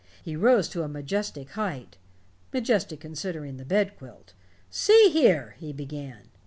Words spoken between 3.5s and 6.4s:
the bed quilt. "See here" he began.